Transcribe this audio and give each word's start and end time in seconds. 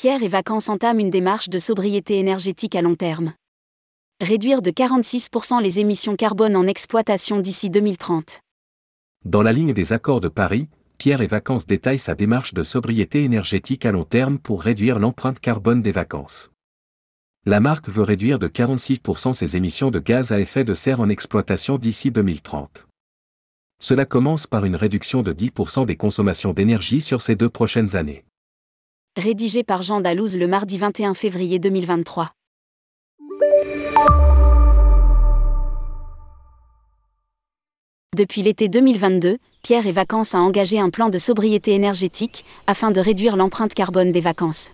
Pierre 0.00 0.22
et 0.22 0.28
Vacances 0.28 0.68
entament 0.68 1.00
une 1.00 1.10
démarche 1.10 1.48
de 1.48 1.58
sobriété 1.58 2.20
énergétique 2.20 2.76
à 2.76 2.82
long 2.82 2.94
terme. 2.94 3.32
Réduire 4.20 4.62
de 4.62 4.70
46% 4.70 5.60
les 5.60 5.80
émissions 5.80 6.14
carbone 6.14 6.54
en 6.54 6.68
exploitation 6.68 7.40
d'ici 7.40 7.68
2030. 7.68 8.38
Dans 9.24 9.42
la 9.42 9.52
ligne 9.52 9.72
des 9.72 9.92
accords 9.92 10.20
de 10.20 10.28
Paris, 10.28 10.68
Pierre 10.98 11.20
et 11.20 11.26
Vacances 11.26 11.66
détaille 11.66 11.98
sa 11.98 12.14
démarche 12.14 12.54
de 12.54 12.62
sobriété 12.62 13.24
énergétique 13.24 13.84
à 13.84 13.90
long 13.90 14.04
terme 14.04 14.38
pour 14.38 14.62
réduire 14.62 15.00
l'empreinte 15.00 15.40
carbone 15.40 15.82
des 15.82 15.90
vacances. 15.90 16.52
La 17.44 17.58
marque 17.58 17.88
veut 17.88 18.04
réduire 18.04 18.38
de 18.38 18.46
46% 18.46 19.32
ses 19.32 19.56
émissions 19.56 19.90
de 19.90 19.98
gaz 19.98 20.30
à 20.30 20.38
effet 20.38 20.62
de 20.62 20.74
serre 20.74 21.00
en 21.00 21.08
exploitation 21.08 21.76
d'ici 21.76 22.12
2030. 22.12 22.86
Cela 23.80 24.06
commence 24.06 24.46
par 24.46 24.64
une 24.64 24.76
réduction 24.76 25.24
de 25.24 25.32
10% 25.32 25.86
des 25.86 25.96
consommations 25.96 26.52
d'énergie 26.52 27.00
sur 27.00 27.20
ces 27.20 27.34
deux 27.34 27.50
prochaines 27.50 27.96
années 27.96 28.22
rédigé 29.18 29.64
par 29.64 29.82
Jean 29.82 30.00
Dalouse 30.00 30.36
le 30.36 30.46
mardi 30.46 30.78
21 30.78 31.12
février 31.12 31.58
2023. 31.58 32.30
Depuis 38.16 38.42
l'été 38.42 38.68
2022, 38.68 39.38
Pierre 39.62 39.86
et 39.88 39.92
Vacances 39.92 40.34
a 40.34 40.38
engagé 40.38 40.78
un 40.78 40.90
plan 40.90 41.08
de 41.08 41.18
sobriété 41.18 41.74
énergétique 41.74 42.44
afin 42.68 42.92
de 42.92 43.00
réduire 43.00 43.36
l'empreinte 43.36 43.74
carbone 43.74 44.12
des 44.12 44.20
vacances. 44.20 44.70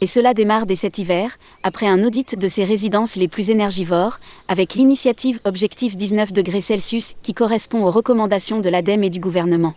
Et 0.00 0.06
cela 0.06 0.32
démarre 0.32 0.64
dès 0.64 0.74
cet 0.74 0.98
hiver, 0.98 1.38
après 1.62 1.86
un 1.86 2.02
audit 2.04 2.38
de 2.38 2.48
ses 2.48 2.64
résidences 2.64 3.16
les 3.16 3.28
plus 3.28 3.50
énergivores, 3.50 4.18
avec 4.48 4.74
l'initiative 4.74 5.40
Objectif 5.44 5.96
19 5.96 6.32
degrés 6.32 6.60
qui 7.22 7.34
correspond 7.34 7.84
aux 7.84 7.90
recommandations 7.90 8.60
de 8.60 8.68
l'ADEME 8.70 9.04
et 9.04 9.10
du 9.10 9.20
gouvernement. 9.20 9.74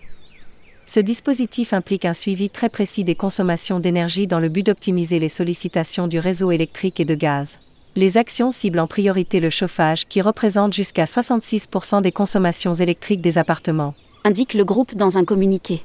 Ce 0.94 1.00
dispositif 1.00 1.72
implique 1.72 2.04
un 2.04 2.14
suivi 2.14 2.50
très 2.50 2.68
précis 2.68 3.06
des 3.06 3.16
consommations 3.16 3.80
d'énergie 3.80 4.28
dans 4.28 4.42
le 4.42 4.50
but 4.50 4.66
d'optimiser 4.66 5.20
les 5.20 5.30
sollicitations 5.30 6.10
du 6.10 6.20
réseau 6.20 6.52
électrique 6.52 7.00
et 7.00 7.06
de 7.06 7.16
gaz. 7.16 7.60
Les 7.96 8.18
actions 8.18 8.52
ciblent 8.52 8.82
en 8.82 8.88
priorité 8.88 9.40
le 9.40 9.50
chauffage 9.50 10.06
qui 10.06 10.20
représente 10.20 10.74
jusqu'à 10.74 11.06
66% 11.06 12.02
des 12.02 12.12
consommations 12.12 12.74
électriques 12.74 13.22
des 13.22 13.38
appartements, 13.38 13.94
indique 14.26 14.54
le 14.54 14.66
groupe 14.66 14.94
dans 14.94 15.18
un 15.18 15.24
communiqué. 15.24 15.82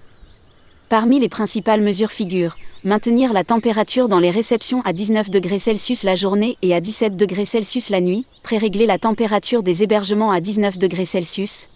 Parmi 0.88 1.20
les 1.20 1.28
principales 1.28 1.82
mesures 1.82 2.10
figurent 2.10 2.56
maintenir 2.82 3.32
la 3.32 3.44
température 3.44 4.08
dans 4.08 4.18
les 4.18 4.30
réceptions 4.30 4.80
à 4.80 4.92
19 4.92 5.30
degrés 5.30 5.60
Celsius 5.60 6.02
la 6.02 6.16
journée 6.16 6.58
et 6.62 6.74
à 6.74 6.80
17 6.80 7.16
degrés 7.16 7.44
Celsius 7.44 7.91
la 7.91 8.00
nuit, 8.00 8.26
pré-régler 8.42 8.86
la 8.86 8.98
température 8.98 9.62
des 9.62 9.84
hébergements 9.84 10.32
à 10.32 10.41
19 10.41 10.78
degrés 10.78 11.04
Celsius, 11.04 11.68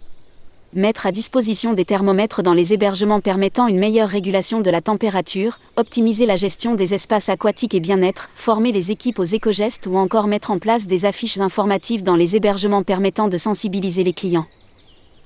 mettre 0.73 1.05
à 1.05 1.11
disposition 1.11 1.73
des 1.73 1.85
thermomètres 1.85 2.43
dans 2.43 2.53
les 2.53 2.73
hébergements 2.73 3.19
permettant 3.19 3.67
une 3.67 3.79
meilleure 3.79 4.07
régulation 4.07 4.61
de 4.61 4.69
la 4.69 4.81
température, 4.81 5.59
optimiser 5.75 6.25
la 6.25 6.37
gestion 6.37 6.75
des 6.75 6.93
espaces 6.93 7.29
aquatiques 7.29 7.73
et 7.73 7.79
bien-être, 7.79 8.29
former 8.35 8.71
les 8.71 8.91
équipes 8.91 9.19
aux 9.19 9.23
éco-gestes 9.23 9.87
ou 9.87 9.97
encore 9.97 10.27
mettre 10.27 10.51
en 10.51 10.59
place 10.59 10.87
des 10.87 11.05
affiches 11.05 11.39
informatives 11.39 12.03
dans 12.03 12.15
les 12.15 12.35
hébergements 12.35 12.83
permettant 12.83 13.27
de 13.27 13.37
sensibiliser 13.37 14.03
les 14.03 14.13
clients. 14.13 14.47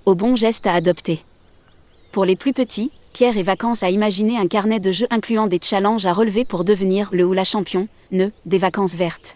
Au 0.05 0.15
bon 0.15 0.35
geste 0.35 0.67
à 0.67 0.73
adopter. 0.73 1.19
Pour 2.11 2.25
les 2.25 2.35
plus 2.35 2.53
petits, 2.53 2.91
Pierre 3.13 3.37
et 3.37 3.43
Vacances 3.43 3.83
a 3.83 3.89
imaginé 3.89 4.37
un 4.37 4.47
carnet 4.47 4.79
de 4.79 4.91
jeux 4.91 5.07
incluant 5.09 5.47
des 5.47 5.59
challenges 5.61 6.05
à 6.05 6.13
relever 6.13 6.43
pour 6.43 6.63
devenir 6.63 7.09
le 7.11 7.25
ou 7.25 7.33
la 7.33 7.43
champion, 7.43 7.87
ne, 8.11 8.29
des 8.45 8.57
vacances 8.57 8.95
vertes. 8.95 9.35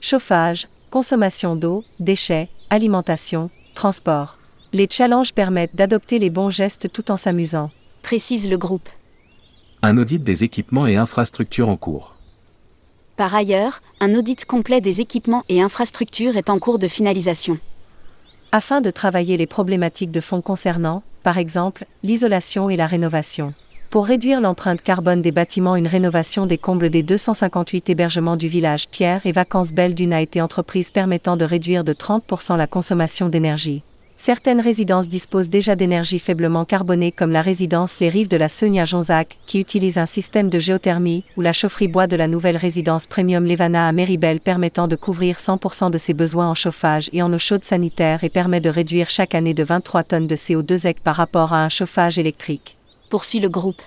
Chauffage, 0.00 0.68
consommation 0.90 1.56
d'eau, 1.56 1.82
déchets, 1.98 2.48
alimentation, 2.70 3.50
transport 3.74 4.36
les 4.74 4.88
challenges 4.90 5.32
permettent 5.32 5.76
d'adopter 5.76 6.18
les 6.18 6.30
bons 6.30 6.50
gestes 6.50 6.92
tout 6.92 7.12
en 7.12 7.16
s'amusant. 7.16 7.70
Précise 8.02 8.48
le 8.48 8.58
groupe. 8.58 8.88
Un 9.82 9.96
audit 9.98 10.18
des 10.18 10.42
équipements 10.42 10.88
et 10.88 10.96
infrastructures 10.96 11.68
en 11.68 11.76
cours. 11.76 12.16
Par 13.16 13.32
ailleurs, 13.36 13.82
un 14.00 14.16
audit 14.16 14.44
complet 14.44 14.80
des 14.80 15.00
équipements 15.00 15.44
et 15.48 15.62
infrastructures 15.62 16.36
est 16.36 16.50
en 16.50 16.58
cours 16.58 16.80
de 16.80 16.88
finalisation. 16.88 17.58
Afin 18.50 18.80
de 18.80 18.90
travailler 18.90 19.36
les 19.36 19.46
problématiques 19.46 20.10
de 20.10 20.20
fond 20.20 20.40
concernant, 20.40 21.04
par 21.22 21.38
exemple, 21.38 21.86
l'isolation 22.02 22.68
et 22.68 22.76
la 22.76 22.88
rénovation. 22.88 23.54
Pour 23.90 24.06
réduire 24.06 24.40
l'empreinte 24.40 24.82
carbone 24.82 25.22
des 25.22 25.30
bâtiments, 25.30 25.76
une 25.76 25.86
rénovation 25.86 26.46
des 26.46 26.58
combles 26.58 26.90
des 26.90 27.04
258 27.04 27.90
hébergements 27.90 28.36
du 28.36 28.48
village 28.48 28.88
Pierre 28.88 29.24
et 29.24 29.30
Vacances 29.30 29.72
Belle 29.72 29.94
Dune 29.94 30.12
a 30.12 30.20
été 30.20 30.40
entreprise 30.40 30.90
permettant 30.90 31.36
de 31.36 31.44
réduire 31.44 31.84
de 31.84 31.92
30% 31.92 32.56
la 32.56 32.66
consommation 32.66 33.28
d'énergie. 33.28 33.84
Certaines 34.16 34.60
résidences 34.60 35.08
disposent 35.08 35.48
déjà 35.48 35.74
d'énergie 35.74 36.20
faiblement 36.20 36.64
carbonée 36.64 37.10
comme 37.10 37.32
la 37.32 37.42
résidence 37.42 37.98
Les 37.98 38.08
Rives 38.08 38.28
de 38.28 38.36
la 38.36 38.48
Seugne 38.48 38.80
à 38.80 38.84
Jonzac, 38.84 39.38
qui 39.46 39.58
utilise 39.58 39.98
un 39.98 40.06
système 40.06 40.48
de 40.48 40.58
géothermie, 40.60 41.24
ou 41.36 41.40
la 41.40 41.52
chaufferie 41.52 41.88
bois 41.88 42.06
de 42.06 42.16
la 42.16 42.28
nouvelle 42.28 42.56
résidence 42.56 43.06
Premium 43.06 43.44
Levana 43.44 43.88
à 43.88 43.92
Méribel 43.92 44.40
permettant 44.40 44.86
de 44.86 44.96
couvrir 44.96 45.38
100% 45.38 45.90
de 45.90 45.98
ses 45.98 46.14
besoins 46.14 46.48
en 46.48 46.54
chauffage 46.54 47.10
et 47.12 47.22
en 47.22 47.32
eau 47.32 47.38
chaude 47.38 47.64
sanitaire 47.64 48.22
et 48.22 48.30
permet 48.30 48.60
de 48.60 48.70
réduire 48.70 49.10
chaque 49.10 49.34
année 49.34 49.54
de 49.54 49.64
23 49.64 50.04
tonnes 50.04 50.26
de 50.28 50.36
CO2 50.36 50.86
EC 50.86 51.00
par 51.00 51.16
rapport 51.16 51.52
à 51.52 51.64
un 51.64 51.68
chauffage 51.68 52.18
électrique. 52.18 52.76
Poursuit 53.10 53.40
le 53.40 53.48
groupe. 53.48 53.82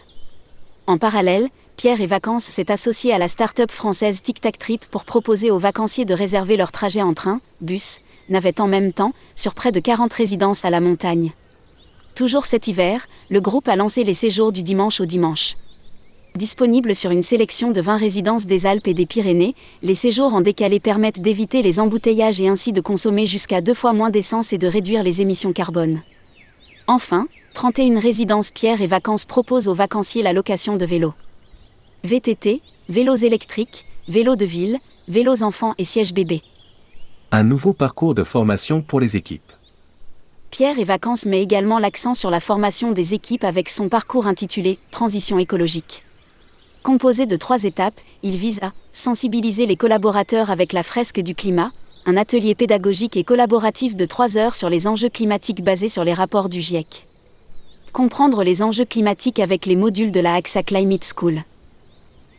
En 0.88 0.98
parallèle, 0.98 1.48
Pierre 1.78 2.02
et 2.02 2.08
Vacances 2.08 2.44
s'est 2.44 2.72
associé 2.72 3.14
à 3.14 3.18
la 3.18 3.28
start-up 3.28 3.72
française 3.72 4.22
Tic 4.22 4.42
Tac 4.42 4.58
Trip 4.58 4.86
pour 4.92 5.06
proposer 5.06 5.52
aux 5.52 5.60
vacanciers 5.60 6.06
de 6.06 6.14
réserver 6.14 6.58
leur 6.58 6.72
trajet 6.72 7.02
en 7.02 7.14
train, 7.14 7.40
bus, 7.62 8.00
navette 8.30 8.60
en 8.60 8.68
même 8.68 8.94
temps, 8.94 9.14
sur 9.36 9.54
près 9.54 9.72
de 9.72 9.80
40 9.80 10.12
résidences 10.14 10.66
à 10.66 10.70
la 10.70 10.80
montagne. 10.80 11.32
Toujours 12.16 12.46
cet 12.46 12.68
hiver, 12.68 13.08
le 13.30 13.42
groupe 13.42 13.68
a 13.68 13.76
lancé 13.76 14.04
les 14.04 14.14
séjours 14.14 14.52
du 14.52 14.64
dimanche 14.64 15.00
au 15.02 15.06
dimanche. 15.06 15.56
Disponibles 16.36 16.94
sur 16.94 17.12
une 17.12 17.22
sélection 17.22 17.72
de 17.72 17.82
20 17.82 17.98
résidences 17.98 18.46
des 18.46 18.66
Alpes 18.66 18.88
et 18.88 18.94
des 18.94 19.06
Pyrénées, 19.06 19.56
les 19.82 19.96
séjours 19.96 20.34
en 20.34 20.42
décalé 20.42 20.80
permettent 20.80 21.20
d'éviter 21.20 21.62
les 21.62 21.80
embouteillages 21.80 22.42
et 22.42 22.48
ainsi 22.48 22.72
de 22.72 22.82
consommer 22.82 23.26
jusqu'à 23.26 23.62
deux 23.62 23.74
fois 23.74 23.94
moins 23.94 24.12
d'essence 24.12 24.54
et 24.54 24.58
de 24.58 24.68
réduire 24.68 25.04
les 25.04 25.22
émissions 25.22 25.54
carbone. 25.54 26.02
Enfin, 26.88 27.28
31 27.54 28.00
résidences 28.00 28.52
Pierre 28.52 28.82
et 28.82 28.88
Vacances 28.88 29.26
proposent 29.26 29.68
aux 29.68 29.74
vacanciers 29.74 30.22
la 30.22 30.32
location 30.32 30.78
de 30.78 30.86
vélos. 30.86 31.14
VTT, 32.04 32.62
vélos 32.88 33.16
électriques, 33.16 33.86
vélos 34.08 34.36
de 34.36 34.46
ville, 34.46 34.78
vélos 35.08 35.42
enfants 35.42 35.74
et 35.78 35.84
sièges 35.84 36.14
bébés. 36.14 36.44
Un 37.30 37.44
nouveau 37.44 37.74
parcours 37.74 38.16
de 38.16 38.24
formation 38.24 38.82
pour 38.82 39.02
les 39.02 39.18
équipes. 39.18 39.52
Pierre 40.50 40.80
et 40.80 40.86
Vacances 40.86 41.26
met 41.26 41.42
également 41.42 41.78
l'accent 41.78 42.14
sur 42.14 42.30
la 42.30 42.40
formation 42.40 42.94
des 42.94 43.14
équipes 43.14 43.44
avec 43.44 43.68
son 43.68 43.90
parcours 43.90 44.28
intitulé 44.28 44.80
Transition 44.92 45.38
écologique. 45.38 46.04
Composé 46.84 47.26
de 47.26 47.36
trois 47.36 47.66
étapes, 47.66 48.00
il 48.24 48.38
vise 48.38 48.60
à 48.62 48.72
sensibiliser 48.94 49.66
les 49.66 49.76
collaborateurs 49.76 50.52
avec 50.52 50.72
la 50.72 50.84
fresque 50.84 51.20
du 51.20 51.36
climat, 51.36 51.72
un 52.06 52.16
atelier 52.16 52.56
pédagogique 52.56 53.18
et 53.18 53.26
collaboratif 53.26 53.98
de 53.98 54.06
trois 54.06 54.38
heures 54.38 54.56
sur 54.56 54.70
les 54.70 54.88
enjeux 54.88 55.10
climatiques 55.10 55.62
basés 55.62 55.90
sur 55.90 56.06
les 56.06 56.14
rapports 56.14 56.48
du 56.48 56.62
GIEC. 56.62 57.08
Comprendre 57.92 58.46
les 58.46 58.64
enjeux 58.64 58.86
climatiques 58.86 59.40
avec 59.40 59.66
les 59.66 59.76
modules 59.76 60.14
de 60.14 60.22
la 60.22 60.36
AXA 60.36 60.64
Climate 60.64 61.04
School 61.14 61.44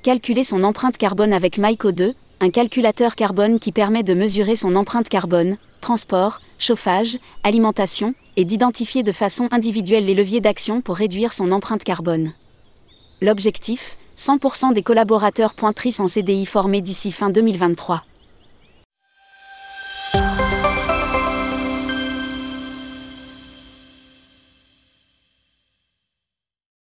calculer 0.08 0.42
son 0.42 0.64
empreinte 0.64 0.96
carbone 0.96 1.34
avec 1.34 1.58
Myco2, 1.58 2.14
un 2.40 2.50
calculateur 2.50 3.16
carbone 3.16 3.58
qui 3.58 3.72
permet 3.72 4.02
de 4.02 4.14
mesurer 4.14 4.54
son 4.54 4.76
empreinte 4.76 5.08
carbone, 5.08 5.56
transport, 5.80 6.40
chauffage, 6.58 7.18
alimentation, 7.42 8.14
et 8.36 8.44
d'identifier 8.44 9.02
de 9.02 9.12
façon 9.12 9.48
individuelle 9.50 10.06
les 10.06 10.14
leviers 10.14 10.40
d'action 10.40 10.80
pour 10.80 10.96
réduire 10.96 11.32
son 11.32 11.50
empreinte 11.50 11.82
carbone. 11.82 12.32
L'objectif 13.20 13.96
100% 14.16 14.72
des 14.72 14.82
collaborateurs 14.82 15.54
pointrices 15.54 16.00
en 16.00 16.06
CDI 16.06 16.46
formés 16.46 16.80
d'ici 16.80 17.10
fin 17.12 17.30
2023. 17.30 18.04